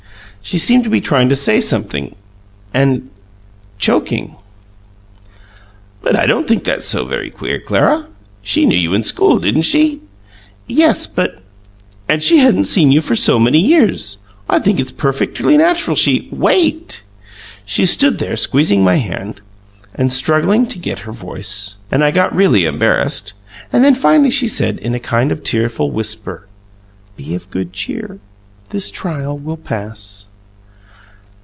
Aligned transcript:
She 0.43 0.57
seemed 0.57 0.83
to 0.85 0.89
be 0.89 0.99
trying 1.01 1.29
to 1.29 1.35
say 1.35 1.61
something, 1.61 2.13
and 2.73 3.09
choking" 3.77 4.35
"But 6.03 6.17
I 6.17 6.25
don't 6.25 6.45
think 6.47 6.63
that's 6.63 6.85
so 6.87 7.05
very 7.05 7.29
queer, 7.29 7.59
Clara. 7.59 8.07
She 8.41 8.65
knew 8.65 8.75
you 8.77 8.93
in 8.95 9.03
school, 9.03 9.37
didn't 9.37 9.61
she?" 9.61 10.01
"Yes, 10.67 11.05
but" 11.07 11.41
"And 12.09 12.21
she 12.23 12.39
hadn't 12.39 12.63
seen 12.65 12.91
you 12.91 12.99
for 13.01 13.15
so 13.15 13.37
many 13.39 13.59
years, 13.59 14.17
I 14.49 14.57
think 14.59 14.79
it's 14.79 14.91
perfectly 14.91 15.55
natural 15.57 15.95
she" 15.95 16.27
"Wait! 16.31 17.03
She 17.63 17.85
stood 17.85 18.17
there 18.17 18.35
squeezing 18.35 18.83
my 18.83 18.95
hand, 18.95 19.39
and 19.93 20.11
struggling 20.11 20.65
to 20.67 20.79
get 20.79 20.99
her 21.05 21.11
voice 21.13 21.75
and 21.91 22.03
I 22.03 22.09
got 22.11 22.35
really 22.35 22.65
embarrassed 22.65 23.33
and 23.71 23.83
then 23.85 23.93
finally 23.95 24.31
she 24.31 24.47
said, 24.49 24.79
in 24.79 24.95
a 24.95 24.99
kind 24.99 25.31
of 25.31 25.43
tearful 25.43 25.91
whisper, 25.91 26.47
'Be 27.15 27.35
of 27.35 27.51
good 27.51 27.71
cheer 27.73 28.17
this 28.71 28.89
trial 28.91 29.37
will 29.37 29.55
pass!'" 29.55 30.25